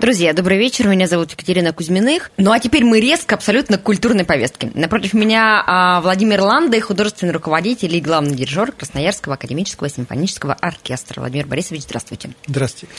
[0.00, 0.88] Друзья, добрый вечер.
[0.88, 2.30] Меня зовут Екатерина Кузьминых.
[2.38, 4.70] Ну а теперь мы резко абсолютно к культурной повестке.
[4.72, 11.20] Напротив меня а, Владимир Ланды, художественный руководитель и главный дирижер Красноярского академического симфонического оркестра.
[11.20, 12.30] Владимир Борисович, здравствуйте.
[12.46, 12.94] Здравствуйте.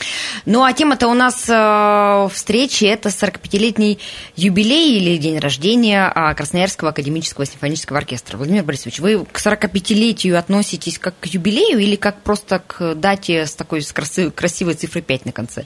[0.46, 3.98] Ну а тема-то у нас а, встречи– это 45-летний
[4.36, 8.36] юбилей или день рождения а, Красноярского академического симфонического оркестра.
[8.36, 13.56] Владимир Борисович, вы к 45-летию относитесь как к юбилею или как просто к дате с
[13.56, 15.64] такой с красивой, красивой цифрой 5 на конце?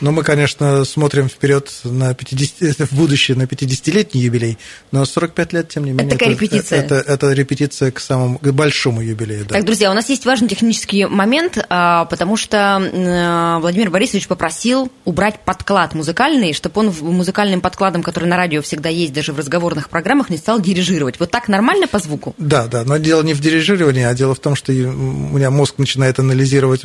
[0.00, 4.58] Ну, мы, конечно, смотрим вперед на 50, в будущее на 50-летний юбилей,
[4.92, 6.80] но 45 лет, тем не менее, это, такая репетиция.
[6.80, 9.44] Это, это, это репетиция к самому к большому юбилею.
[9.46, 9.56] Да.
[9.56, 15.40] Так, друзья, у нас есть важный технический момент, а, потому что Владимир Борисович попросил убрать
[15.44, 20.30] подклад музыкальный, чтобы он музыкальным подкладом, который на радио всегда есть, даже в разговорных программах,
[20.30, 21.18] не стал дирижировать.
[21.18, 22.34] Вот так нормально по звуку?
[22.38, 25.74] Да, да, но дело не в дирижировании, а дело в том, что у меня мозг
[25.78, 26.82] начинает анализировать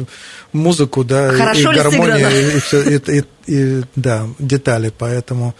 [0.51, 5.53] музыку, да, Хорошо и гармонию, и, и, все, и, и, и да, детали, поэтому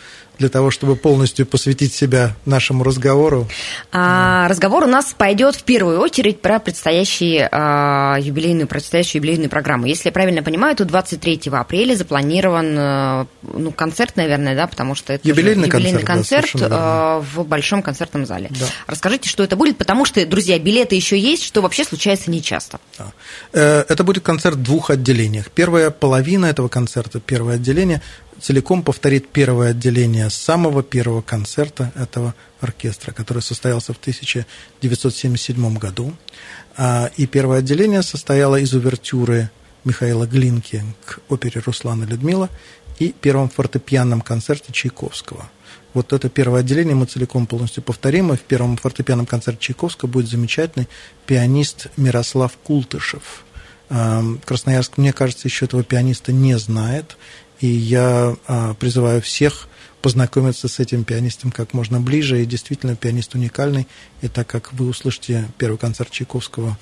[0.43, 3.47] для того, чтобы полностью посвятить себя нашему разговору.
[3.93, 9.85] А, разговор у нас пойдет в первую очередь про предстоящие а, юбилейную, предстоящую юбилейную программу.
[9.85, 15.13] Если я правильно понимаю, то 23 апреля запланирован а, ну, концерт, наверное, да, потому что
[15.13, 18.49] это юбилейный, юбилейный концерт, концерт да, в большом концертном зале.
[18.49, 18.65] Да.
[18.87, 22.81] Расскажите, что это будет, потому что, друзья, билеты еще есть, что вообще случается нечасто.
[22.97, 23.13] Да.
[23.53, 25.51] Э, это будет концерт в двух отделениях.
[25.51, 28.01] Первая половина этого концерта, первое отделение
[28.43, 36.13] целиком повторит первое отделение самого первого концерта этого оркестра, который состоялся в 1977 году.
[36.75, 39.49] А, и первое отделение состояло из увертюры
[39.85, 42.49] Михаила Глинки к опере Руслана Людмила
[42.99, 45.49] и первом фортепианном концерте Чайковского.
[45.93, 50.29] Вот это первое отделение мы целиком полностью повторим, и в первом фортепианном концерте Чайковского будет
[50.29, 50.89] замечательный
[51.25, 53.45] пианист Мирослав Култышев.
[54.45, 57.15] Красноярск, мне кажется, еще этого пианиста не знает,
[57.59, 59.67] и я а, призываю всех
[60.01, 62.43] познакомиться с этим пианистом как можно ближе.
[62.43, 63.87] И действительно, пианист уникальный.
[64.21, 66.77] И так как вы услышите первый концерт Чайковского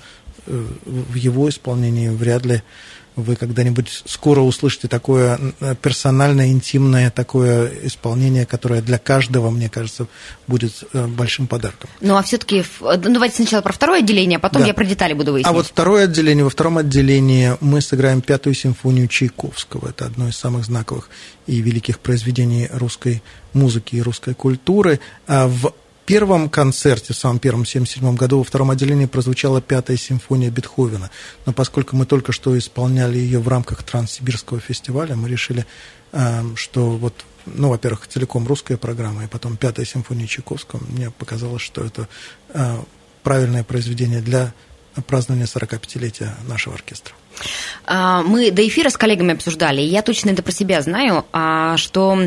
[0.46, 2.62] э, в его исполнении, вряд ли
[3.16, 5.38] вы когда-нибудь скоро услышите такое
[5.82, 10.06] персональное, интимное такое исполнение, которое для каждого, мне кажется,
[10.46, 11.90] будет э, большим подарком.
[12.00, 14.68] Ну, а все-таки, ну, давайте сначала про второе отделение, а потом да.
[14.68, 15.52] я про детали буду выяснять.
[15.52, 19.90] А вот второе отделение, во втором отделении мы сыграем пятую симфонию Чайковского.
[19.90, 21.10] Это одно из самых знаковых
[21.46, 23.22] и великих произведений русской
[23.52, 25.00] музыки и русской культуры.
[25.26, 25.74] А в
[26.06, 31.10] первом концерте, в самом первом, 1977 году, во втором отделении прозвучала пятая симфония Бетховена.
[31.46, 35.66] Но поскольку мы только что исполняли ее в рамках Транссибирского фестиваля, мы решили,
[36.12, 41.62] эм, что вот, ну, во-первых, целиком русская программа, и потом пятая симфония Чайковского, мне показалось,
[41.62, 42.08] что это
[42.48, 42.78] э,
[43.22, 44.52] правильное произведение для
[45.06, 47.14] празднования 45-летия нашего оркестра.
[47.84, 51.76] А, мы до эфира с коллегами обсуждали, и я точно это про себя знаю, а,
[51.76, 52.18] что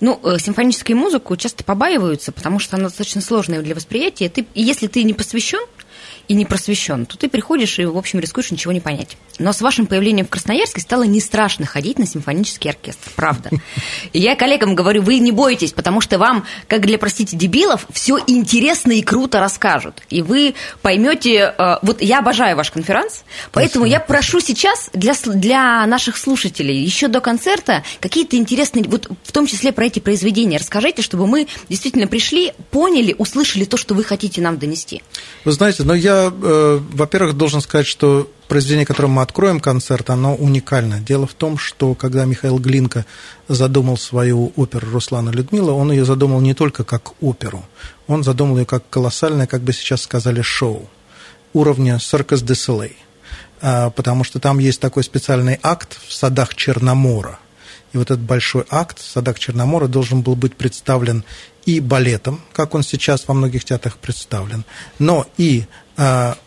[0.00, 4.28] ну, э, симфоническую музыку часто побаиваются, потому что она достаточно сложная для восприятия.
[4.28, 5.60] Ты, если ты не посвящен,
[6.28, 9.16] и не просвещен, то ты приходишь и, в общем, рискуешь ничего не понять.
[9.38, 13.50] Но с вашим появлением в Красноярске стало не страшно ходить на симфонический оркестр, правда.
[14.12, 18.18] И я коллегам говорю, вы не бойтесь, потому что вам, как для, простите, дебилов, все
[18.26, 20.02] интересно и круто расскажут.
[20.10, 23.22] И вы поймете, э, вот я обожаю ваш конференц,
[23.52, 23.86] поэтому Спасибо.
[23.86, 29.46] я прошу сейчас для, для наших слушателей еще до концерта какие-то интересные, вот в том
[29.46, 34.40] числе про эти произведения, расскажите, чтобы мы действительно пришли, поняли, услышали то, что вы хотите
[34.40, 35.02] нам донести.
[35.44, 40.10] Вы знаете, но я я, э, во-первых, должен сказать, что произведение, которым мы откроем концерт,
[40.10, 41.00] оно уникально.
[41.00, 43.06] Дело в том, что когда Михаил Глинка
[43.48, 47.64] задумал свою оперу «Руслана Людмила», он ее задумал не только как оперу,
[48.06, 50.88] он задумал ее как колоссальное, как бы сейчас сказали, шоу
[51.52, 52.96] уровня «Circus de Soleil»,
[53.60, 57.38] а, потому что там есть такой специальный акт в садах Черномора.
[57.92, 61.24] И вот этот большой акт в садах Черномора должен был быть представлен
[61.66, 64.64] и балетом, как он сейчас во многих театрах представлен,
[64.98, 65.64] но и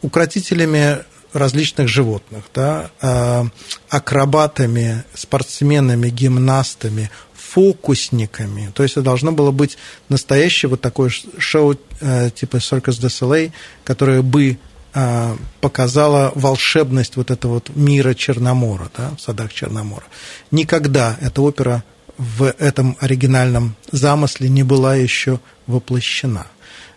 [0.01, 1.03] укротителями
[1.35, 3.43] различных животных, да, э,
[3.89, 8.71] акробатами, спортсменами, гимнастами, фокусниками.
[8.73, 9.77] То есть это должно было быть
[10.07, 13.51] настоящее вот такое шоу э, типа Circus du Soleil,
[13.83, 14.57] которое бы
[14.93, 20.05] э, показало волшебность вот этого вот мира Черномора, да, в садах Черномора.
[20.51, 21.83] Никогда эта опера
[22.17, 26.47] в этом оригинальном замысле не была еще воплощена.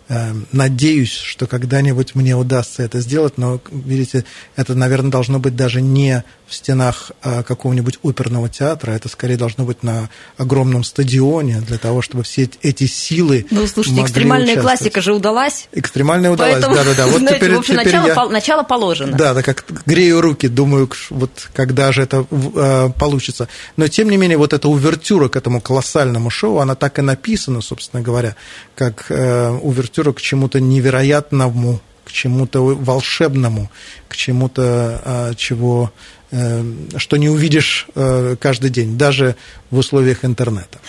[0.09, 4.25] Эм, надеюсь, что когда-нибудь мне удастся это сделать, но, видите,
[4.55, 9.65] это, наверное, должно быть даже не в стенах а, какого-нибудь оперного театра, это скорее должно
[9.65, 15.13] быть на огромном стадионе для того, чтобы все эти силы Ну, слушайте, экстремальная классика же
[15.13, 15.69] удалась.
[15.71, 17.05] Экстремальная удалась, да-да-да.
[17.05, 18.29] Вот знаете, теперь, в общем, теперь начало, я...
[18.29, 19.15] начало положено.
[19.15, 23.47] Да, да, как грею руки, думаю, вот когда же это э, получится.
[23.77, 27.61] Но, тем не менее, вот эта увертюра к этому колоссальному шоу, она так и написана,
[27.61, 28.35] собственно говоря,
[28.75, 33.69] как э, увертюра к чему-то невероятному, к чему-то волшебному,
[34.07, 35.91] к чему-то, э, чего
[36.31, 36.63] Э,
[36.97, 39.35] что не увидишь э, каждый день, даже
[39.71, 40.79] в условиях интернета.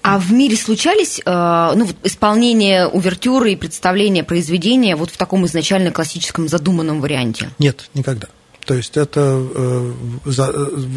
[0.00, 5.44] А в мире случались э, ну, вот исполнение увертюры и представление произведения вот в таком
[5.44, 7.50] изначально классическом задуманном варианте?
[7.58, 8.28] Нет, никогда.
[8.66, 9.94] То есть это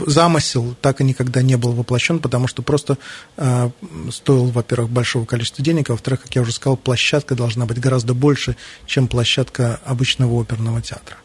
[0.07, 2.97] замысел так и никогда не был воплощен, потому что просто
[4.11, 8.13] стоил, во-первых, большого количества денег, а во-вторых, как я уже сказал, площадка должна быть гораздо
[8.13, 8.55] больше,
[8.87, 11.17] чем площадка обычного оперного театра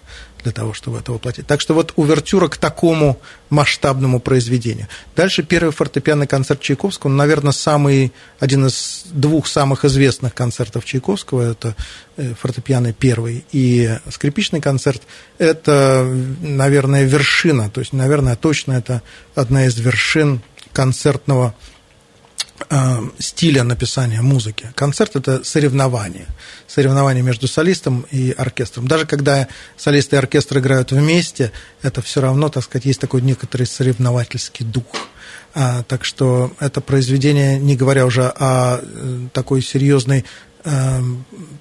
[0.44, 1.46] для того, чтобы это воплотить.
[1.46, 3.18] Так что вот увертюра к такому
[3.50, 4.86] масштабному произведению.
[5.16, 11.50] Дальше первый фортепианный концерт Чайковского, ну, наверное, самый, один из двух самых известных концертов Чайковского,
[11.50, 11.74] это
[12.16, 15.02] э, фортепианный первый и скрипичный концерт,
[15.38, 16.04] это,
[16.40, 19.02] наверное, вершина, то есть, наверное, точно это
[19.34, 20.42] одна из вершин
[20.72, 21.54] концертного
[23.18, 24.72] стиля написания музыки.
[24.74, 26.26] Концерт– это соревнование.
[26.66, 28.86] Соревнование между солистом и оркестром.
[28.86, 31.52] Даже когда солист и оркестр играют вместе,
[31.82, 34.86] это все равно, так сказать, есть такой некоторый соревновательский дух.
[35.54, 40.24] А, так что это произведение, не говоря уже о э, такой серьезной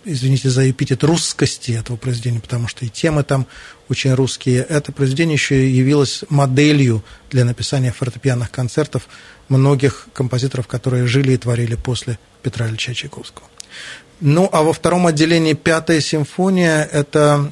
[0.06, 3.48] извините за эпитет, русскости этого произведения, потому что и темы там
[3.90, 4.62] очень русские.
[4.62, 9.08] Это произведение еще явилось моделью для написания фортепианных концертов
[9.50, 13.46] многих композиторов, которые жили и творили после Петра Ильича Чайковского.
[14.22, 17.52] Ну, а во втором отделении «Пятая симфония»– это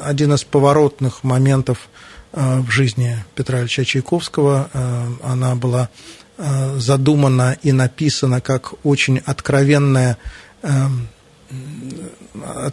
[0.00, 1.90] один из поворотных моментов
[2.32, 4.70] э, в жизни Петра Ильича Чайковского.
[4.72, 5.90] Э, она была
[6.38, 10.18] э, задумана и написана как очень откровенная Эм,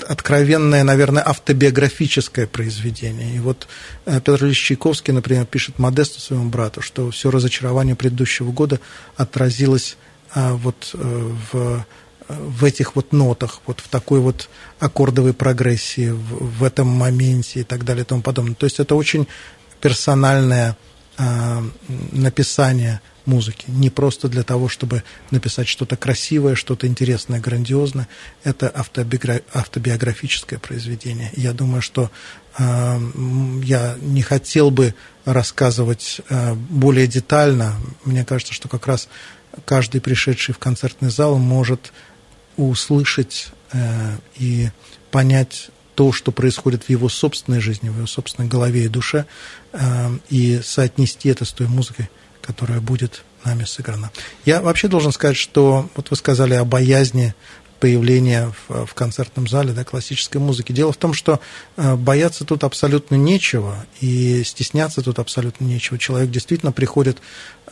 [0.08, 3.36] откровенное, наверное, автобиографическое произведение.
[3.36, 3.68] И вот
[4.06, 8.80] э, Петр Ильич Чайковский, например, пишет Модесту своему брату, что все разочарование предыдущего года
[9.18, 9.98] отразилось
[10.34, 11.86] э, вот э, в,
[12.30, 14.50] в этих вот нотах, вот в такой вот
[14.80, 18.56] аккордовой прогрессии, в, в этом моменте и так далее и тому подобное.
[18.56, 19.28] То есть это очень
[19.82, 20.78] персональное
[22.12, 23.66] написание музыки.
[23.68, 28.08] Не просто для того, чтобы написать что-то красивое, что-то интересное, грандиозное.
[28.44, 31.32] Это автобиографическое произведение.
[31.36, 32.12] Я думаю, что
[32.58, 33.00] э,
[33.64, 34.96] я не хотел бы
[35.26, 37.76] рассказывать э, более детально.
[38.04, 39.08] Мне кажется, что как раз
[39.66, 41.94] каждый пришедший в концертный зал может
[42.58, 44.70] услышать э, и
[45.12, 45.70] понять
[46.00, 49.26] то, что происходит в его собственной жизни, в его собственной голове и душе,
[49.74, 52.10] э, и соотнести это с той музыкой,
[52.42, 54.10] которая будет нами сыграна.
[54.46, 57.36] Я вообще должен сказать, что вот вы сказали о боязни
[57.82, 60.72] появления в, в концертном зале да, классической музыки.
[60.72, 61.42] Дело в том, что
[61.76, 66.00] э, бояться тут абсолютно нечего, и стесняться тут абсолютно нечего.
[66.00, 67.18] Человек действительно приходит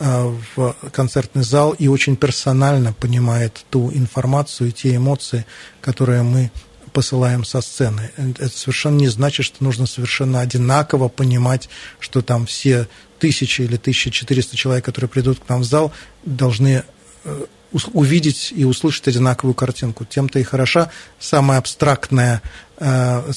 [0.00, 5.46] э, в концертный зал и очень персонально понимает ту информацию и те эмоции,
[5.80, 6.50] которые мы
[6.98, 8.10] посылаем со сцены.
[8.16, 11.68] Это совершенно не значит, что нужно совершенно одинаково понимать,
[12.00, 12.88] что там все
[13.20, 15.92] тысячи или 1400 человек, которые придут к нам в зал,
[16.24, 16.82] должны
[17.22, 17.44] э,
[17.92, 20.04] увидеть и услышать одинаковую картинку.
[20.06, 20.90] Тем-то и хороша
[21.20, 22.42] самая абстрактная,
[22.78, 23.30] э,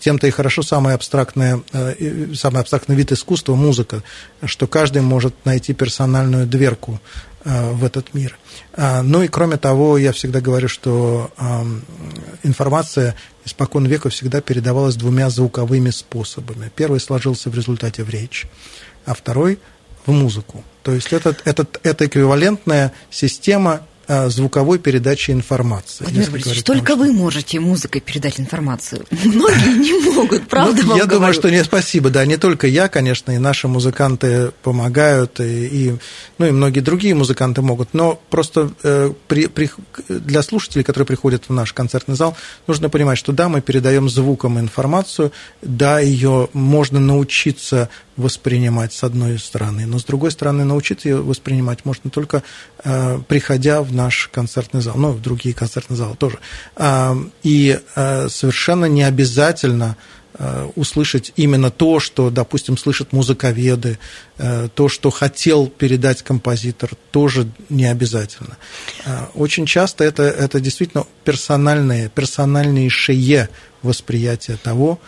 [0.00, 4.02] тем-то и хорошо самая абстрактная, э, самый абстрактный вид искусства, музыка,
[4.44, 7.00] что каждый может найти персональную дверку
[7.44, 8.38] в этот мир.
[8.76, 11.30] Ну и кроме того, я всегда говорю, что
[12.42, 16.70] информация испокон века всегда передавалась двумя звуковыми способами.
[16.74, 18.46] Первый сложился в результате в речь,
[19.04, 19.58] а второй
[20.06, 20.64] в музыку.
[20.82, 26.04] То есть это, это, это эквивалентная система Э, звуковой передачи информации.
[26.04, 26.96] Владимир Борисович, только что...
[26.96, 29.04] вы можете музыкой передать информацию.
[29.24, 33.32] Многие не могут, правда ну, Я думаю, что не спасибо, да, не только я, конечно,
[33.32, 35.96] и наши музыканты помогают, и, и,
[36.38, 39.70] ну, и многие другие музыканты могут, но просто э, при, при,
[40.08, 44.58] для слушателей, которые приходят в наш концертный зал, нужно понимать, что да, мы передаем звуком
[44.58, 45.32] информацию,
[45.62, 51.84] да, ее можно научиться воспринимать с одной стороны, но с другой стороны научиться ее воспринимать
[51.84, 52.42] можно только
[52.84, 56.38] э, приходя в наш концертный зал, ну, в другие концертные залы тоже.
[56.76, 59.96] Э, и э, совершенно не обязательно
[60.34, 63.98] э, услышать именно то, что, допустим, слышат музыковеды,
[64.38, 68.56] э, то, что хотел передать композитор, тоже не обязательно.
[69.34, 73.48] Очень часто это, это действительно персональное, персональнейшее
[73.82, 74.98] восприятие того,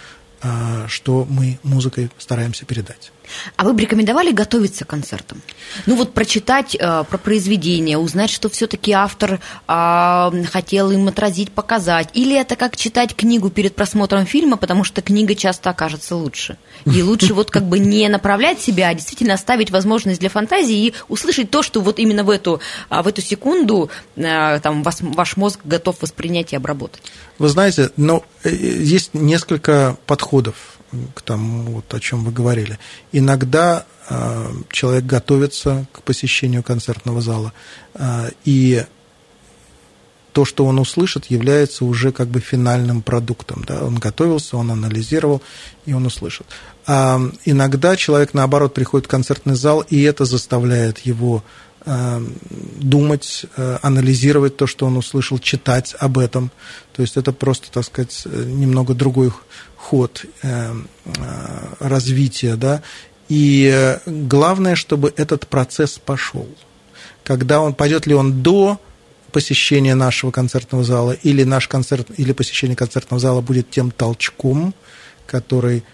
[0.88, 3.12] что мы музыкой стараемся передать.
[3.56, 5.42] А вы бы рекомендовали готовиться к концертам?
[5.86, 12.08] Ну вот прочитать э, про произведение, узнать, что все-таки автор э, хотел им отразить, показать.
[12.14, 16.56] Или это как читать книгу перед просмотром фильма, потому что книга часто окажется лучше.
[16.84, 20.94] И лучше вот как бы не направлять себя, а действительно оставить возможность для фантазии и
[21.08, 25.36] услышать то, что вот именно в эту, а, в эту секунду э, там, вас, ваш
[25.36, 27.02] мозг готов воспринять и обработать.
[27.38, 30.75] Вы знаете, ну, э, есть несколько подходов
[31.14, 32.78] к тому, вот, о чем вы говорили.
[33.12, 37.52] Иногда э, человек готовится к посещению концертного зала,
[37.94, 38.84] э, и
[40.36, 43.64] то, что он услышит, является уже как бы финальным продуктом.
[43.66, 43.82] Да?
[43.82, 45.40] Он готовился, он анализировал,
[45.86, 46.46] и он услышит.
[46.86, 51.42] А иногда человек, наоборот, приходит в концертный зал, и это заставляет его
[51.86, 56.50] думать, э, анализировать то, что он услышал, читать об этом.
[56.92, 59.32] То есть это просто, так сказать, немного другой
[59.76, 60.74] ход э,
[61.78, 62.82] развития, да.
[63.28, 66.48] И главное, чтобы этот процесс пошел.
[67.22, 68.80] Когда он пойдет ли он до
[69.30, 74.74] посещения нашего концертного зала, или наш концерт, или посещение концертного зала будет тем толчком,
[75.26, 75.84] который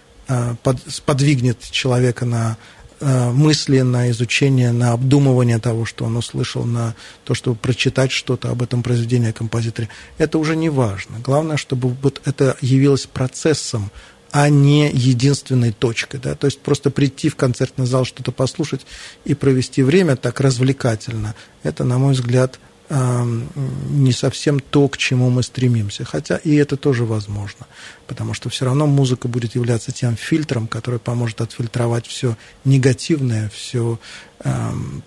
[1.05, 6.95] подвигнет человека на Э, мысли, на изучение, на обдумывание того, что он услышал, на
[7.25, 11.19] то, чтобы прочитать что-то об этом произведении о композиторе, это уже не важно.
[11.19, 13.91] Главное, чтобы вот это явилось процессом,
[14.31, 16.19] а не единственной точкой.
[16.19, 16.33] Да?
[16.33, 18.81] То есть просто прийти в концертный зал, что-то послушать
[19.25, 22.59] и провести время так развлекательно, это, на мой взгляд,
[22.89, 26.05] не совсем то, к чему мы стремимся.
[26.05, 27.65] Хотя и это тоже возможно,
[28.07, 33.99] потому что все равно музыка будет являться тем фильтром, который поможет отфильтровать все негативное, все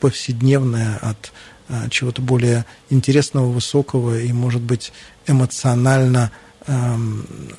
[0.01, 1.33] повседневное от
[1.69, 4.93] а, чего-то более интересного, высокого и, может быть,
[5.27, 6.31] эмоционально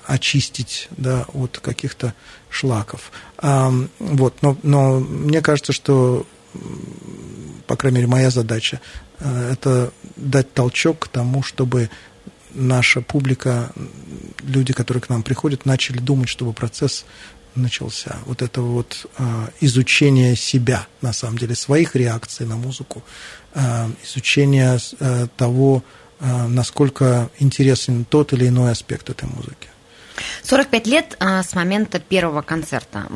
[0.06, 2.14] очистить да, от каких-то
[2.50, 3.12] шлаков.
[3.42, 6.26] Вот, но, но мне кажется, что
[7.68, 8.80] по крайней мере, моя задача, э,
[9.20, 11.90] это дать толчок к тому, чтобы
[12.52, 13.72] наша публика,
[14.44, 17.06] люди, которые к нам приходят, начали думать, чтобы процесс
[17.56, 18.18] начался.
[18.26, 23.04] Вот это вот э, изучение себя, на самом деле, своих реакций на музыку,
[23.54, 24.80] э, изучение
[25.38, 25.84] того,
[26.20, 29.70] насколько интересен тот или иной аспект этой музыки.
[30.42, 33.08] 45 лет с момента первого концерта.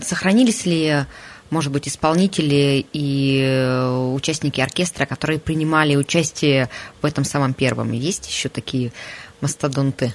[0.00, 1.06] Сохранились ли
[1.50, 6.68] может быть, исполнители и э, участники оркестра, которые принимали участие
[7.02, 7.92] в этом самом первом.
[7.92, 8.92] Есть еще такие
[9.40, 10.14] мастодонты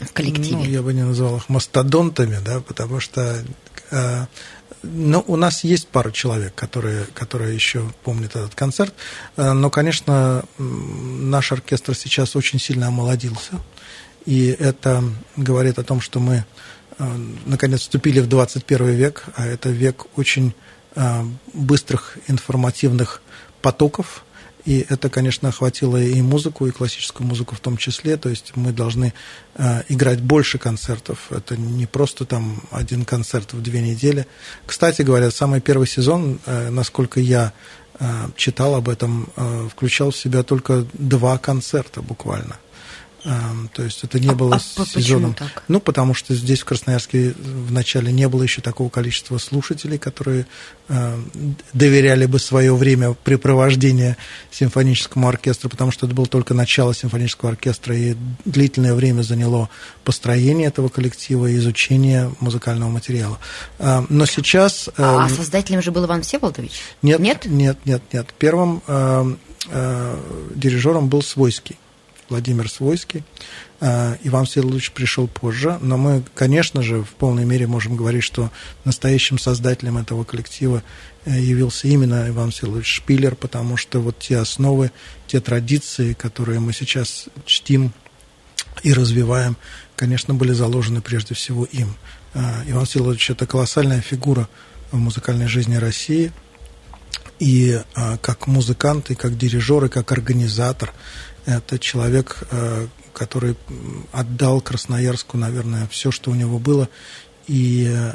[0.00, 0.56] в коллективе?
[0.56, 3.44] Ну, я бы не назвал их мастодонтами, да, потому что
[3.90, 4.26] э,
[4.82, 8.94] ну, у нас есть пара человек, которые, которые еще помнят этот концерт,
[9.36, 13.60] э, но, конечно, наш оркестр сейчас очень сильно омолодился,
[14.24, 15.04] и это
[15.36, 16.44] говорит о том, что мы
[16.98, 20.54] наконец вступили в 21 век, а это век очень
[20.94, 23.22] э, быстрых информативных
[23.62, 24.24] потоков,
[24.64, 28.16] и это, конечно, охватило и музыку, и классическую музыку в том числе.
[28.16, 29.12] То есть мы должны
[29.54, 31.30] э, играть больше концертов.
[31.30, 34.26] Это не просто там один концерт в две недели.
[34.66, 37.52] Кстати говоря, самый первый сезон, насколько я
[38.36, 39.30] читал об этом,
[39.72, 42.56] включал в себя только два концерта буквально.
[43.22, 45.34] То есть это не а, было а сезоном.
[45.34, 45.64] Так?
[45.66, 50.46] Ну, потому что здесь, в Красноярске, вначале не было еще такого количества слушателей, которые
[50.88, 51.18] э,
[51.72, 54.16] доверяли бы свое время препровождения
[54.52, 59.70] симфоническому оркестру, потому что это было только начало симфонического оркестра, и длительное время заняло
[60.04, 63.38] построение этого коллектива и изучение музыкального материала.
[63.78, 64.88] Э, но сейчас...
[64.88, 66.72] Э, а создателем же был Иван Всеволодович?
[67.02, 68.02] Нет, нет, нет, нет.
[68.12, 68.34] нет.
[68.38, 69.34] Первым э,
[69.70, 70.16] э,
[70.54, 71.76] дирижером был Свойский.
[72.28, 73.22] Владимир Свойский.
[73.80, 78.50] А, Иван Всеволодович пришел позже, но мы, конечно же, в полной мере можем говорить, что
[78.84, 80.82] настоящим создателем этого коллектива
[81.24, 84.90] э, явился именно Иван Всеволодович Шпиллер, потому что вот те основы,
[85.26, 87.92] те традиции, которые мы сейчас чтим
[88.82, 89.56] и развиваем,
[89.94, 91.94] конечно, были заложены прежде всего им.
[92.34, 94.48] А, Иван Всеволодович– это колоссальная фигура
[94.90, 96.32] в музыкальной жизни России,
[97.38, 100.92] и а, как музыкант, и как дирижер, и как организатор–
[101.46, 103.56] это человек, э, который
[104.12, 106.88] отдал Красноярску, наверное, все, что у него было,
[107.46, 108.14] и э,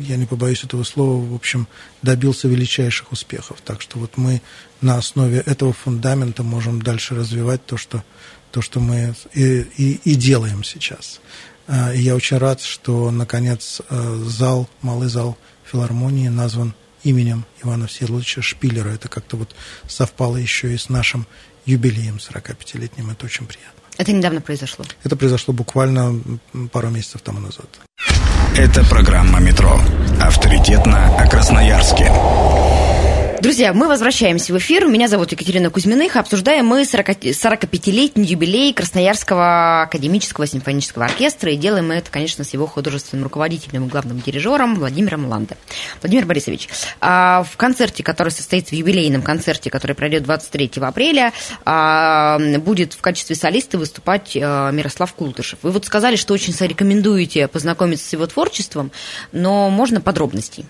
[0.00, 1.66] я не побоюсь этого слова, в общем,
[2.02, 3.58] добился величайших успехов.
[3.64, 4.40] Так что вот мы
[4.80, 8.04] на основе этого фундамента можем дальше развивать то, что,
[8.52, 11.20] то, что мы и, и, и делаем сейчас.
[11.94, 18.90] И я очень рад, что, наконец, зал, малый зал филармонии назван именем Ивана Всеволодовича Шпиллера.
[18.90, 19.54] Это как-то вот
[19.88, 21.26] совпало еще и с нашим
[21.66, 23.10] юбилеем 45-летним.
[23.10, 23.80] Это очень приятно.
[23.98, 24.84] Это недавно произошло?
[25.04, 26.20] Это произошло буквально
[26.72, 27.68] пару месяцев тому назад.
[28.56, 29.80] Это программа «Метро».
[30.20, 32.10] Авторитетно о Красноярске.
[33.40, 34.86] Друзья, мы возвращаемся в эфир.
[34.86, 36.16] Меня зовут Екатерина Кузьминых.
[36.16, 41.50] Обсуждаем мы 45-летний юбилей Красноярского академического симфонического оркестра.
[41.50, 45.56] И делаем мы это, конечно, с его художественным руководителем и главным дирижером Владимиром Ланде.
[46.02, 46.68] Владимир Борисович,
[47.00, 51.32] а, в концерте, который состоится в юбилейном концерте, который пройдет 23 апреля,
[51.64, 55.60] а, будет в качестве солиста выступать а, Мирослав Култышев.
[55.62, 58.92] Вы вот сказали, что очень рекомендуете познакомиться с его творчеством,
[59.32, 60.66] но можно подробностей?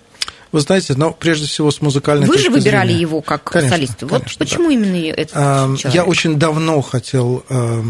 [0.53, 3.01] Вы знаете, но прежде всего с музыкальной Вы же выбирали зрения.
[3.03, 4.07] его как конечно, солиста.
[4.07, 4.75] Вот конечно, почему да.
[4.75, 5.95] именно этот а, человек?
[5.95, 7.85] Я очень давно хотел а,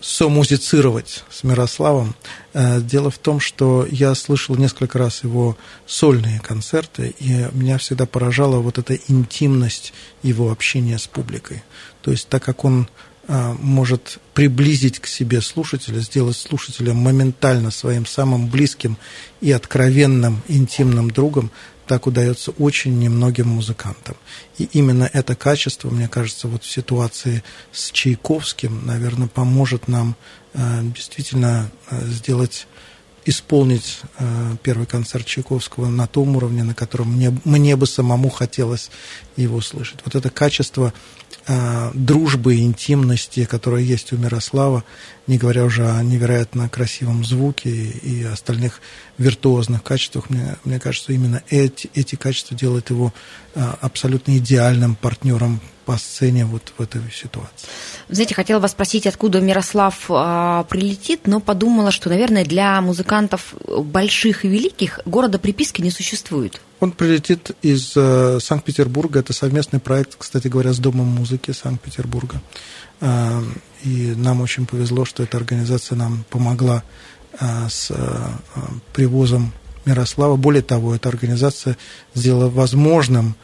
[0.00, 2.14] сомузицировать с Мирославом.
[2.52, 8.06] А, дело в том, что я слышал несколько раз его сольные концерты, и меня всегда
[8.06, 11.64] поражала вот эта интимность его общения с публикой.
[12.02, 12.88] То есть так как он
[13.26, 18.98] может приблизить к себе слушателя, сделать слушателя моментально своим самым близким
[19.40, 21.50] и откровенным интимным другом,
[21.86, 24.16] так удается очень немногим музыкантам.
[24.58, 30.16] И именно это качество, мне кажется, вот в ситуации с Чайковским, наверное, поможет нам
[30.54, 32.66] действительно сделать
[33.24, 38.90] исполнить э, первый концерт Чайковского на том уровне, на котором мне, мне бы самому хотелось
[39.36, 40.00] его слышать.
[40.04, 40.92] Вот это качество
[41.46, 44.84] э, дружбы и интимности, которое есть у Мирослава,
[45.26, 48.80] не говоря уже о невероятно красивом звуке и, остальных
[49.16, 53.12] виртуозных качествах, мне, мне кажется, именно эти, эти качества делают его
[53.54, 57.68] э, абсолютно идеальным партнером по сцене вот в этой ситуации.
[58.08, 64.44] Знаете, хотела вас спросить, откуда Мирослав э, прилетит, но подумала, что, наверное, для музыкантов больших
[64.44, 66.60] и великих города приписки не существует.
[66.80, 69.20] Он прилетит из э, Санкт-Петербурга.
[69.20, 72.40] Это совместный проект, кстати говоря, с Домом музыки Санкт-Петербурга.
[73.00, 73.42] Э,
[73.82, 76.82] и нам очень повезло, что эта организация нам помогла
[77.38, 77.94] э, с э,
[78.92, 79.52] привозом
[79.84, 80.36] Мирослава.
[80.36, 81.76] Более того, эта организация
[82.14, 83.36] сделала возможным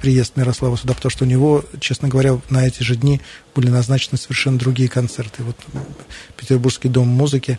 [0.00, 3.20] приезд Мирослава сюда, потому что у него, честно говоря, на эти же дни
[3.54, 5.42] были назначены совершенно другие концерты.
[5.42, 5.56] Вот
[6.36, 7.58] Петербургский дом музыки,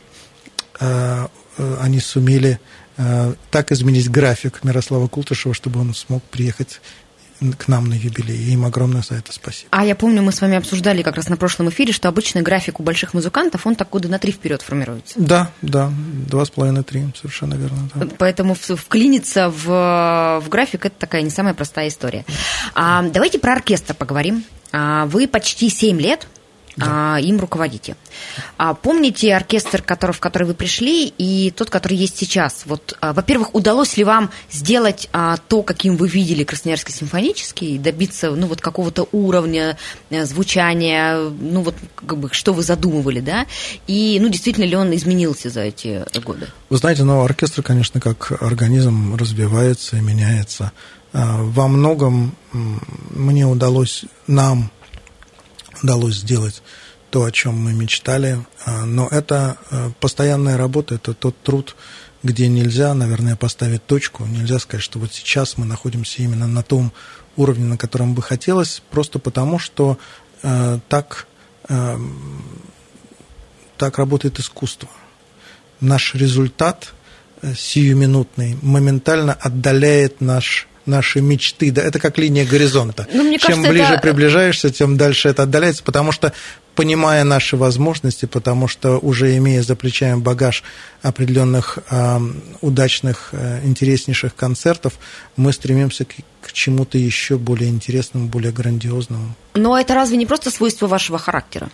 [0.79, 2.59] они сумели
[3.49, 6.79] так изменить график Мирослава Култышева, чтобы он смог приехать
[7.51, 8.37] к нам на юбилей.
[8.37, 9.67] И им огромное за это спасибо.
[9.71, 12.79] А я помню, мы с вами обсуждали как раз на прошлом эфире, что обычно график
[12.79, 15.15] у больших музыкантов, он так года на три вперед формируется.
[15.17, 15.91] Да, да,
[16.29, 17.89] два с половиной-три, совершенно верно.
[17.95, 18.07] Да.
[18.17, 22.25] Поэтому вклиниться в, в график– это такая не самая простая история.
[22.73, 24.43] А, давайте про оркестр поговорим.
[24.71, 26.27] А, вы почти семь лет
[26.75, 27.19] да.
[27.19, 27.95] им руководите.
[28.57, 32.63] А помните оркестр, который, в который вы пришли, и тот, который есть сейчас?
[32.65, 35.09] Вот, во-первых, удалось ли вам сделать
[35.47, 39.77] то, каким вы видели Красноярский симфонический, добиться ну, вот какого-то уровня
[40.09, 43.45] звучания, ну вот как бы, что вы задумывали, да?
[43.87, 46.47] И ну, действительно ли он изменился за эти годы?
[46.69, 50.71] Вы знаете, ну, оркестр, конечно, как организм развивается и меняется.
[51.11, 54.71] Во многом мне удалось, нам
[55.83, 56.63] удалось сделать
[57.09, 58.43] то, о чем мы мечтали.
[58.65, 59.57] Но это
[59.99, 61.75] постоянная работа, это тот труд,
[62.23, 66.91] где нельзя, наверное, поставить точку, нельзя сказать, что вот сейчас мы находимся именно на том
[67.35, 69.97] уровне, на котором бы хотелось, просто потому что
[70.41, 71.27] э, так,
[71.67, 71.97] э,
[73.77, 74.89] так работает искусство.
[75.81, 76.93] Наш результат
[77.43, 81.71] сиюминутный моментально отдаляет наш наши мечты.
[81.71, 83.07] Да, это как линия горизонта.
[83.13, 84.01] Ну, мне Чем кажется, ближе это...
[84.01, 86.33] приближаешься, тем дальше это отдаляется, потому что
[86.75, 90.63] понимая наши возможности, потому что уже имея за плечами багаж
[91.01, 92.19] определенных э,
[92.61, 94.93] удачных, э, интереснейших концертов,
[95.35, 99.35] мы стремимся к, к чему-то еще более интересному, более грандиозному.
[99.53, 101.69] Но это разве не просто свойство вашего характера?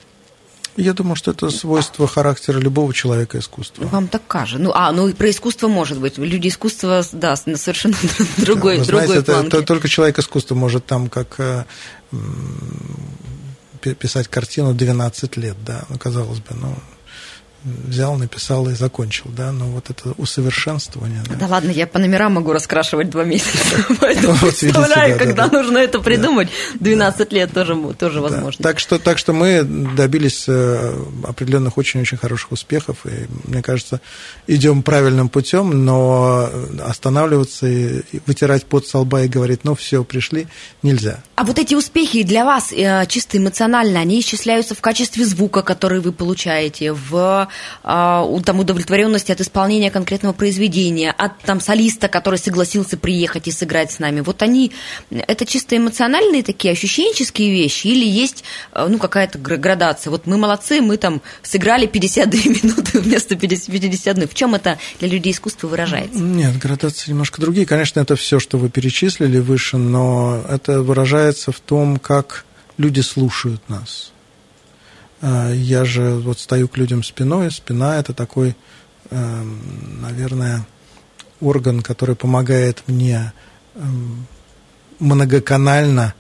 [0.80, 3.86] Я думаю, что это свойство характера любого человека искусства.
[3.86, 4.64] Вам так кажется.
[4.64, 6.18] Ну, а, ну и про искусство может быть.
[6.18, 7.98] Люди искусства, да, на совершенно
[8.38, 9.58] другой, Вы другой знаете, планке.
[9.58, 11.66] это, только человек искусства может там как э,
[13.82, 16.74] писать картину 12 лет, да, ну, казалось бы, ну,
[17.64, 21.22] взял, написал и закончил, да, но вот это усовершенствование.
[21.28, 25.26] Да, да ладно, я по номерам могу раскрашивать два месяца, поэтому вот представляю, видите, да,
[25.26, 28.64] когда да, нужно это придумать, 12 лет тоже, тоже возможно.
[28.64, 34.00] Так, что, так что мы добились э, определенных очень-очень хороших успехов, и, мне кажется,
[34.48, 36.50] идем правильным путем, но
[36.86, 40.48] останавливаться и вытирать пот со лба и говорить, ну все, пришли,
[40.82, 41.22] нельзя.
[41.36, 46.00] А вот эти успехи для вас э, чисто эмоционально, они исчисляются в качестве звука, который
[46.00, 47.49] вы получаете, в
[47.82, 54.00] там, удовлетворенности от исполнения конкретного произведения, от там, солиста, который согласился приехать и сыграть с
[54.00, 54.22] нами.
[54.22, 54.72] Вот они,
[55.10, 58.44] это чисто эмоциональные такие ощущенческие вещи или есть
[58.76, 60.12] ну, какая-то градация?
[60.12, 64.28] Вот мы молодцы, мы там сыграли 52 минуты вместо 51.
[64.28, 66.20] В чем это для людей искусства выражается?
[66.20, 67.66] Нет, градации немножко другие.
[67.66, 72.46] Конечно, это все, что вы перечислили выше, но это выражается в том, как
[72.78, 74.12] люди слушают нас.
[75.22, 77.52] А, я же вот стою к людям спиной.
[77.52, 78.56] Спина– это такой,
[79.10, 80.66] эм, наверное,
[81.42, 83.34] орган, который помогает мне
[83.76, 84.28] эм,
[85.00, 86.14] многоканально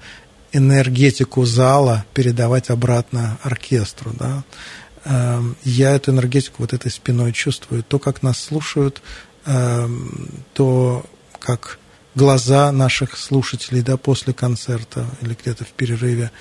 [0.52, 4.12] энергетику зала передавать обратно оркестру.
[4.18, 4.44] Да?
[5.06, 7.84] Эм, я эту энергетику вот этой спиной чувствую.
[7.84, 9.02] То, как нас слушают,
[10.54, 11.06] то,
[11.40, 11.80] как
[12.14, 16.32] глаза наших слушателей да, после концерта или где-то в перерыве,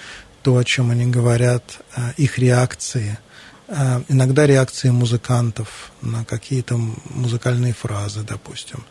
[0.48, 3.18] то, о чем они говорят, э, их реакции,
[3.66, 6.78] э, иногда реакции музыкантов на какие-то
[7.10, 8.82] музыкальные фразы, допустим,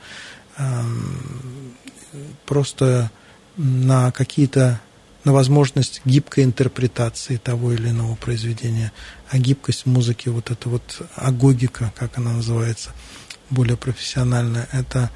[0.60, 1.74] эм,
[2.46, 3.10] просто
[3.56, 4.80] на какие-то
[5.24, 8.92] на возможность гибкой интерпретации того или иного произведения,
[9.32, 12.92] а гибкость музыки, вот эта вот агогика, как она называется,
[13.50, 15.10] более профессиональная, это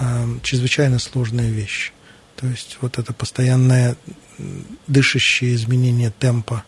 [0.00, 1.92] Эм, чрезвычайно сложная вещь.
[2.42, 3.94] То есть вот это постоянное
[4.88, 6.64] дышащее изменение темпа,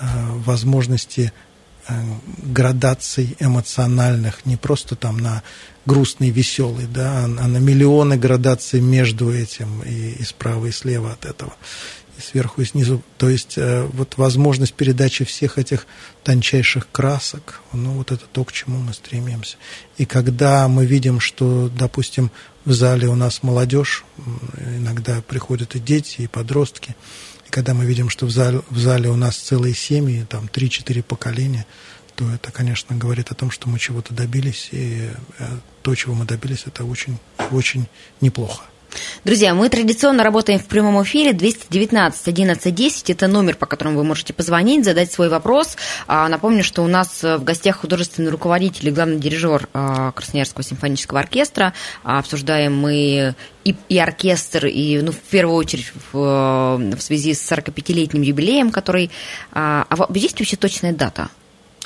[0.00, 0.06] э,
[0.44, 1.32] возможности
[1.86, 1.94] э,
[2.42, 5.44] градаций эмоциональных, не просто там на
[5.86, 11.26] грустный, веселый, да, а на миллионы градаций между этим и, и справа, и слева от
[11.26, 11.52] этого
[12.18, 13.02] и сверху, и снизу.
[13.16, 15.86] То есть э, вот возможность передачи всех этих
[16.22, 19.56] тончайших красок, ну вот это то, к чему мы стремимся.
[19.96, 22.30] И когда мы видим, что, допустим,
[22.64, 24.04] в зале у нас молодежь,
[24.58, 26.96] иногда приходят и дети, и подростки,
[27.46, 31.02] и когда мы видим, что в зале, в зале у нас целые семьи, там 3-4
[31.02, 31.66] поколения,
[32.14, 36.24] то это, конечно, говорит о том, что мы чего-то добились, и э, то, чего мы
[36.24, 37.18] добились, это очень,
[37.50, 37.86] очень
[38.20, 38.64] неплохо.
[39.24, 43.10] Друзья, мы традиционно работаем в прямом эфире 219 11 10.
[43.10, 45.76] Это номер, по которому вы можете позвонить, задать свой вопрос.
[46.06, 51.20] А, напомню, что у нас в гостях художественный руководитель и главный дирижер а, Красноярского симфонического
[51.20, 51.72] оркестра.
[52.02, 57.50] А, обсуждаем мы и, и оркестр, и ну, в первую очередь в, в связи с
[57.50, 59.10] 45-летним юбилеем, который...
[59.52, 61.28] А есть вообще точная дата?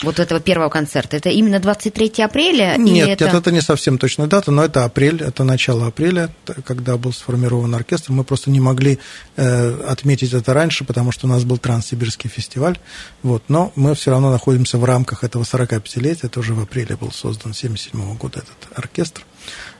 [0.02, 1.16] Вот этого первого концерта?
[1.16, 2.76] Это именно 23 апреля?
[2.76, 3.24] Нет, это...
[3.24, 6.30] нет, это не совсем точная дата, но это апрель, это начало апреля,
[6.64, 8.12] когда был сформирован оркестр.
[8.12, 8.98] Мы просто не могли
[9.36, 12.78] э, отметить это раньше, потому что у нас был Транссибирский фестиваль.
[13.22, 16.26] Вот, но мы все равно находимся в рамках этого 45-летия.
[16.26, 19.24] Это уже в апреле был создан 1977 года этот оркестр.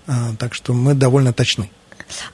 [0.07, 1.71] А, так что мы довольно точны.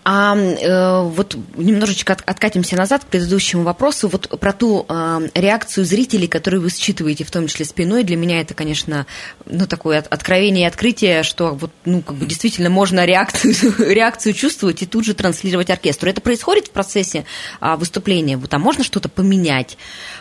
[0.04, 4.08] А э, вот немножечко от, откатимся назад к предыдущему вопросу.
[4.08, 8.40] Вот про ту э, реакцию зрителей, которую вы считываете, в том числе спиной, для меня
[8.40, 9.06] это, конечно,
[9.46, 14.82] ну, такое откровение и открытие, что вот, ну, как бы действительно можно реакцию, реакцию чувствовать
[14.82, 16.10] и тут же транслировать оркестру.
[16.10, 17.24] Это происходит в процессе
[17.60, 18.36] а, выступления?
[18.36, 19.76] Вот, а можно что-то поменять?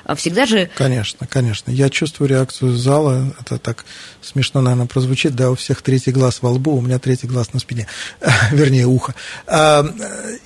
[0.06, 0.70] А всегда же...
[0.76, 1.72] Конечно, конечно.
[1.72, 3.34] Я чувствую реакцию зала.
[3.40, 3.86] Это так
[4.22, 5.36] смешно, наверное, прозвучит.
[5.36, 7.88] Да, у всех третий глаз во лбу, у меня третий глаз на спине.
[8.52, 9.16] Вернее, ухо.
[9.46, 9.86] А,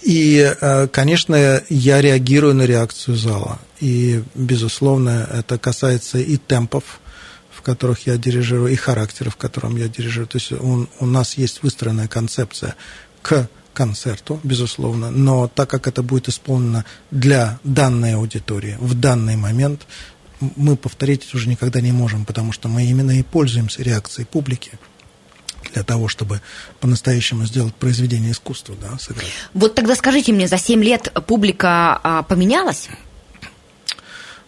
[0.02, 3.60] и, а, конечно, я реагирую на реакцию зала.
[3.80, 7.00] И, безусловно, это касается и темпов,
[7.52, 10.28] в которых я дирижирую, и характера, в котором я дирижирую.
[10.28, 12.76] То есть у, у нас есть выстроенная концепция
[13.22, 19.86] к концерту, безусловно, но так как это будет исполнено для данной аудитории в данный момент,
[20.40, 24.72] мы повторить это уже никогда не можем, потому что мы именно и пользуемся реакцией публики
[25.74, 26.42] для того, чтобы
[26.80, 29.28] по-настоящему сделать произведение искусства, да, сыграть.
[29.54, 32.90] Вот тогда скажите мне, за 7 лет публика а, поменялась?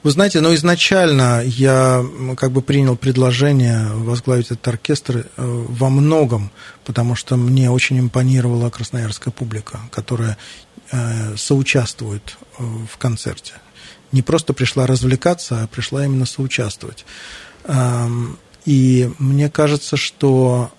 [0.01, 2.05] Вы знаете, но изначально я
[2.37, 6.51] как бы принял предложение возглавить этот оркестр э, во многом,
[6.85, 10.37] потому что мне очень импонировала красноярская публика, которая
[10.91, 13.55] э, соучаствует э, в концерте.
[14.13, 17.05] Не просто пришла развлекаться, а пришла именно соучаствовать.
[18.65, 20.71] И мне кажется, что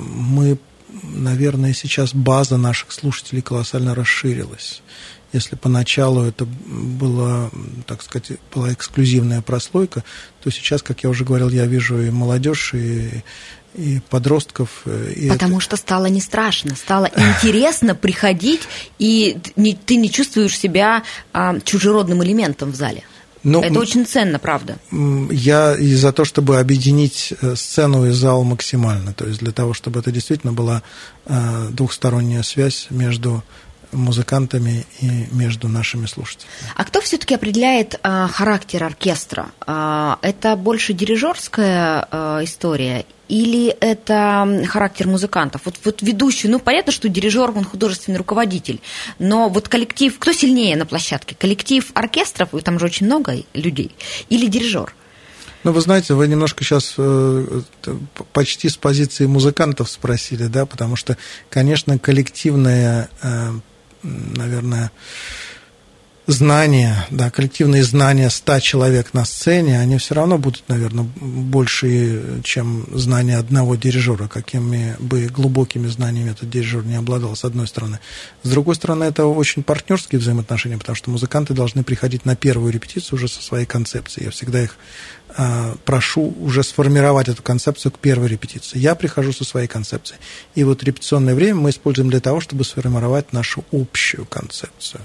[0.00, 0.58] мы,
[1.02, 4.82] наверное, сейчас база наших слушателей колоссально расширилась.
[5.32, 7.50] Если поначалу это была,
[7.86, 10.02] так сказать, была эксклюзивная прослойка,
[10.42, 13.22] то сейчас, как я уже говорил, я вижу и молодежь, и,
[13.74, 14.82] и подростков.
[15.14, 15.64] И Потому это...
[15.64, 18.62] что стало не страшно, стало интересно приходить,
[18.98, 19.38] и
[19.86, 23.04] ты не чувствуешь себя а, чужеродным элементом в зале.
[23.42, 24.78] Ну, это очень ценно, правда.
[25.30, 29.14] Я и за то, чтобы объединить э, сцену и зал максимально.
[29.14, 30.82] То есть для того, чтобы это действительно была
[31.26, 33.42] э, двухсторонняя связь между
[33.92, 36.52] музыкантами и между нашими слушателями.
[36.76, 39.50] А кто все-таки определяет а, характер оркестра?
[39.66, 45.62] А, это больше дирижерская а, история или это характер музыкантов?
[45.64, 48.80] Вот, вот ведущий, ну, понятно, что дирижер, он художественный руководитель,
[49.18, 51.36] но вот коллектив, кто сильнее на площадке?
[51.38, 53.94] Коллектив оркестров, там же очень много людей,
[54.28, 54.94] или дирижер?
[55.62, 57.60] Ну, вы знаете, вы немножко сейчас э,
[58.32, 61.18] почти с позиции музыкантов спросили, да, потому что,
[61.50, 63.50] конечно, коллективное, э,
[64.02, 64.90] наверное,
[66.30, 72.86] знания, да, коллективные знания 100 человек на сцене, они все равно будут, наверное, больше, чем
[72.92, 78.00] знания одного дирижера, какими бы глубокими знаниями этот дирижер не обладал, с одной стороны.
[78.42, 83.16] С другой стороны, это очень партнерские взаимоотношения, потому что музыканты должны приходить на первую репетицию
[83.16, 84.26] уже со своей концепцией.
[84.26, 84.76] Я всегда их
[85.84, 88.78] прошу уже сформировать эту концепцию к первой репетиции.
[88.78, 90.18] Я прихожу со своей концепцией.
[90.54, 95.00] И вот репетиционное время мы используем для того, чтобы сформировать нашу общую концепцию.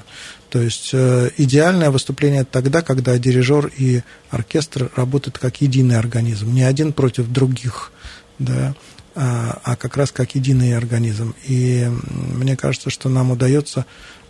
[0.50, 6.64] То есть э, идеальное выступление тогда, когда дирижер и оркестр работают как единый организм, не
[6.64, 7.92] один против других,
[8.40, 8.74] да,
[9.16, 11.36] а, а как раз как единый организм.
[11.44, 13.86] И мне кажется, что нам удается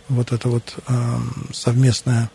[0.08, 0.76] вот это вот
[1.52, 2.30] совместное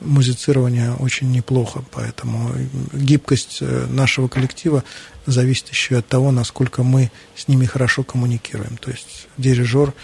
[0.00, 2.52] музицирование очень неплохо, поэтому
[2.92, 4.84] гибкость э, нашего коллектива
[5.26, 8.76] зависит еще от того, насколько мы с ними хорошо коммуникируем.
[8.76, 9.94] То есть дирижер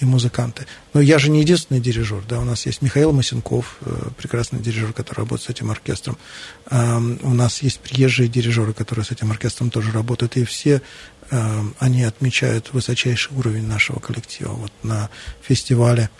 [0.00, 0.66] и музыканты.
[0.94, 4.92] Но я же не единственный дирижер, да, у нас есть Михаил Масенков, э, прекрасный дирижер,
[4.92, 6.16] который работает с этим оркестром.
[6.70, 10.80] У нас есть приезжие дирижеры, которые с этим оркестром тоже работают, и все
[11.78, 14.52] они отмечают высочайший уровень нашего коллектива.
[14.52, 15.10] Вот на
[15.42, 16.10] фестивале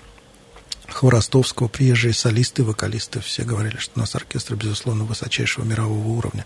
[0.92, 6.44] Хворостовского, приезжие солисты, вокалисты, все говорили, что у нас оркестр, безусловно, высочайшего мирового уровня.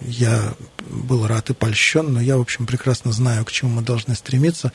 [0.00, 0.54] Я
[0.88, 4.72] был рад и польщен, но я, в общем, прекрасно знаю, к чему мы должны стремиться,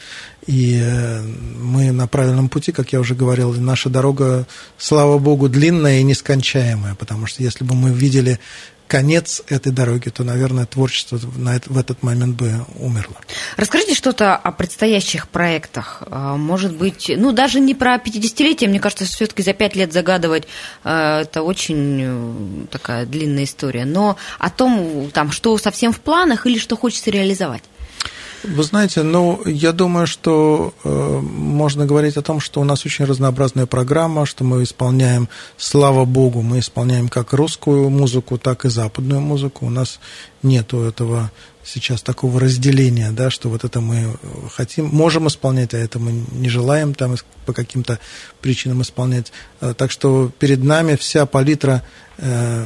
[0.48, 6.00] и э, мы на правильном пути, как я уже говорил, наша дорога, слава богу, длинная
[6.00, 8.40] и нескончаемая, потому что если бы мы видели
[8.88, 13.16] конец этой дороги, то, наверное, творчество на это, в этот момент бы умерло.
[13.58, 16.04] Расскажите что-то о предстоящих проектах.
[16.08, 20.48] А, может быть, ну, даже не про 50-летие, мне кажется, все-таки за пять лет загадывать
[20.84, 26.46] а, это очень э, такая длинная история, но о том, там, что совсем в планах
[26.46, 27.64] или что хочется реализовать.
[28.48, 33.06] Вы знаете, ну, я думаю, что э, можно говорить о том, что у нас очень
[33.06, 39.20] разнообразная программа, что мы исполняем, слава богу, мы исполняем как русскую музыку, так и западную
[39.20, 39.66] музыку.
[39.66, 40.00] У нас
[40.44, 41.32] нету этого
[41.64, 44.16] сейчас такого разделения, да, что вот это мы
[44.54, 47.16] хотим, можем исполнять, а это мы не желаем там
[47.48, 48.00] по каким-то
[48.42, 49.32] причинам исполнять.
[49.62, 51.82] Э, так что перед нами вся палитра
[52.18, 52.66] э,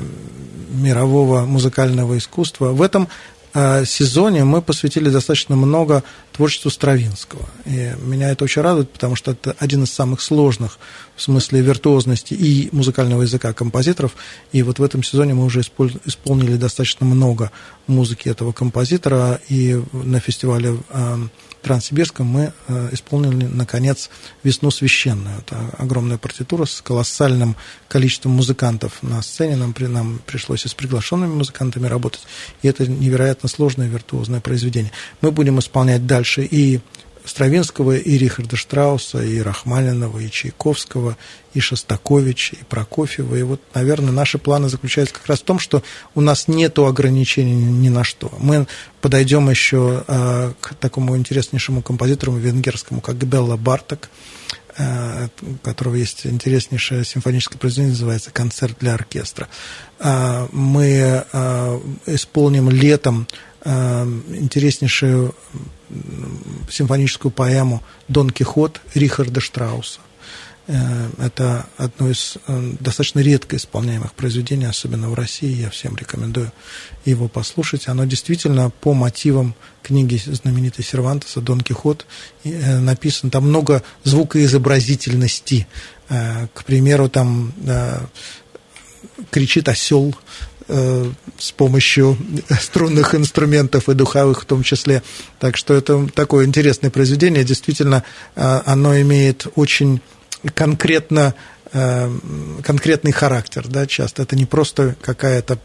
[0.72, 2.72] мирового музыкального искусства.
[2.72, 3.08] В этом
[3.86, 7.50] сезоне мы посвятили достаточно много творчеству Стравинского.
[7.66, 10.78] И меня это очень радует, потому что это один из самых сложных
[11.16, 14.16] в смысле виртуозности и музыкального языка композиторов.
[14.52, 17.52] И вот в этом сезоне мы уже исполнили достаточно много
[17.88, 19.42] музыки этого композитора.
[19.50, 21.18] И на фестивале э,
[21.62, 24.10] Транссибирском мы э, исполнили, наконец,
[24.44, 25.40] «Весну священную».
[25.40, 27.56] Это огромная партитура с колоссальным
[27.88, 29.56] количеством музыкантов на сцене.
[29.56, 32.22] Нам, нам пришлось и с приглашенными музыкантами работать.
[32.62, 34.92] И это невероятно сложное виртуозное произведение.
[35.22, 36.80] Мы будем исполнять дальше и
[37.30, 41.18] Стравинского, и Рихарда Штрауса, и Рахманинова, и Чайковского,
[41.54, 43.36] и Шостаковича, и Прокофьева.
[43.36, 45.84] И вот, наверное, наши планы заключаются как раз в том, что
[46.16, 48.32] у нас нет ограничений ни на что.
[48.40, 48.68] Мы
[49.02, 54.10] подойдем еще а, к такому интереснейшему композитору венгерскому, как Белла Барток,
[54.78, 59.48] а, у которого есть интереснейшее симфоническое произведение, называется «Концерт для оркестра».
[60.00, 61.26] А, мы
[62.06, 63.28] исполним летом
[63.66, 65.36] интереснейшую
[66.70, 70.00] симфоническую поэму «Дон Кихот» Рихарда Штрауса.
[70.72, 75.52] Э, это одно из э, достаточно редко исполняемых произведений, особенно в России.
[75.52, 76.52] Я всем рекомендую
[77.06, 77.88] его послушать.
[77.88, 82.06] Оно действительно по мотивам книги знаменитой Сервантеса «Дон Кихот»
[82.44, 83.32] э, написано.
[83.32, 85.68] Там много звукоизобразительности.
[86.08, 87.54] К примеру, там
[89.30, 90.16] кричит осел
[90.70, 92.18] с помощью
[92.62, 95.02] струнных инструментов и духовых в том числе.
[95.40, 97.44] Так что это такое интересное произведение.
[97.44, 98.04] Действительно,
[98.36, 100.02] э, оно имеет очень
[100.54, 101.34] конкретно
[101.74, 102.10] э,
[102.64, 105.60] конкретный характер, да, часто это не просто какая-то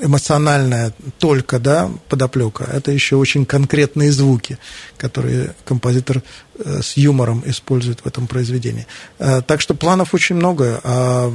[0.00, 2.64] эмоциональная только, да, подоплека.
[2.64, 4.58] Это еще очень конкретные звуки,
[4.96, 6.22] которые композитор
[6.58, 8.86] э, с юмором использует в этом произведении.
[9.18, 10.80] Э, так что планов очень много.
[10.82, 11.32] А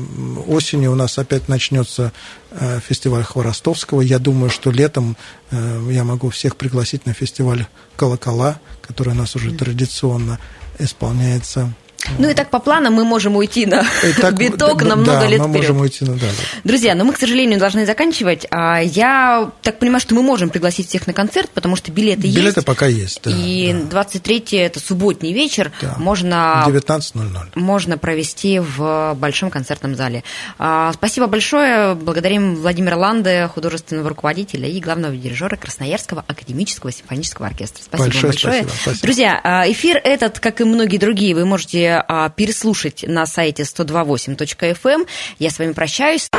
[0.48, 2.12] осенью у нас опять начнется
[2.52, 4.02] э, фестиваль Хворостовского.
[4.02, 5.18] Я думаю, что летом
[5.52, 10.40] я могу всех пригласить на фестиваль «Колокола», который у нас уже традиционно
[10.80, 11.74] исполняется
[12.18, 13.84] ну и так по планам мы можем уйти на
[14.20, 15.70] так, биток на много да, лет мы вперед.
[15.70, 16.60] можем уйти, ну, да, да.
[16.64, 18.48] Друзья, но мы, к сожалению, должны заканчивать.
[18.52, 22.28] А Я так понимаю, что мы можем пригласить всех на концерт, потому что билеты, билеты
[22.28, 22.38] есть.
[22.38, 23.32] Билеты пока есть, да.
[23.32, 24.04] И да.
[24.04, 25.72] 23 это субботний вечер.
[25.82, 25.96] Да.
[25.98, 26.64] Можно...
[26.68, 27.50] 19.00.
[27.56, 30.24] Можно провести в большом концертном зале.
[30.58, 31.96] А, спасибо большое.
[31.96, 37.84] Благодарим Владимира Ланде, художественного руководителя и главного дирижера Красноярского академического симфонического оркестра.
[37.84, 38.64] Спасибо большое большое.
[38.64, 39.02] Спасибо, спасибо.
[39.02, 44.76] Друзья, а, эфир этот, как и многие другие, вы можете можете переслушать на сайте 128.fm.
[44.84, 45.06] Эм.
[45.40, 46.30] Я с вами прощаюсь.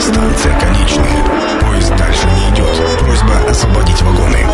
[0.00, 1.60] Станция конечная.
[1.60, 2.98] Поезд дальше не идет.
[3.00, 4.46] Просьба освободить вагоны.